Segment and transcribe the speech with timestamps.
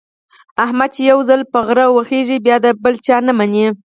[0.63, 3.65] احمد چې یو ځل په غره وخېژي، بیا د بل چا نه مني.